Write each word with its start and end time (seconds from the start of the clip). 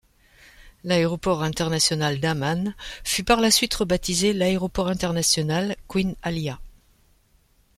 L'aéroport 0.83 1.43
international 1.43 2.19
d'Amman 2.19 2.73
fut 3.03 3.23
par 3.23 3.39
la 3.39 3.51
suite 3.51 3.75
rebaptisé 3.75 4.33
l'aéroport 4.33 4.87
international 4.87 5.75
Queen 5.87 6.15
Alia. 6.23 6.59